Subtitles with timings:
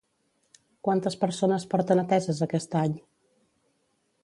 [0.87, 2.99] Quantes persones porten ateses aquest any?